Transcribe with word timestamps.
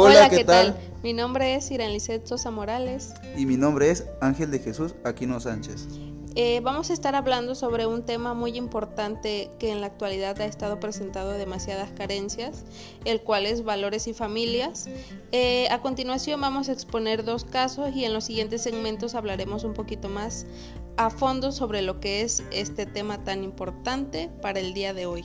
Hola, 0.00 0.28
¿qué, 0.30 0.44
tal? 0.44 0.78
Mi 1.02 1.12
nombre 1.12 1.56
es 1.56 1.72
Irán 1.72 1.90
Sosa 2.22 2.52
Morales. 2.52 3.14
Y 3.36 3.46
mi 3.46 3.56
nombre 3.56 3.90
es 3.90 4.06
Ángel 4.20 4.52
de 4.52 4.60
Jesús 4.60 4.94
Aquino 5.02 5.40
Sánchez. 5.40 5.88
Eh, 6.36 6.60
vamos 6.62 6.90
a 6.90 6.92
estar 6.92 7.16
hablando 7.16 7.56
sobre 7.56 7.84
un 7.84 8.06
tema 8.06 8.32
muy 8.32 8.56
importante 8.56 9.50
que 9.58 9.72
en 9.72 9.80
la 9.80 9.88
actualidad 9.88 10.40
ha 10.40 10.44
estado 10.44 10.78
presentado 10.78 11.32
demasiadas 11.32 11.90
carencias, 11.90 12.64
el 13.04 13.22
cual 13.22 13.44
es 13.44 13.64
valores 13.64 14.06
y 14.06 14.14
familias. 14.14 14.88
Eh, 15.32 15.66
a 15.68 15.80
continuación 15.80 16.40
vamos 16.40 16.68
a 16.68 16.72
exponer 16.72 17.24
dos 17.24 17.44
casos 17.44 17.92
y 17.92 18.04
en 18.04 18.14
los 18.14 18.22
siguientes 18.22 18.62
segmentos 18.62 19.16
hablaremos 19.16 19.64
un 19.64 19.74
poquito 19.74 20.08
más 20.08 20.46
a 20.96 21.10
fondo 21.10 21.50
sobre 21.50 21.82
lo 21.82 21.98
que 21.98 22.20
es 22.20 22.44
este 22.52 22.86
tema 22.86 23.24
tan 23.24 23.42
importante 23.42 24.30
para 24.40 24.60
el 24.60 24.74
día 24.74 24.94
de 24.94 25.06
hoy. 25.06 25.24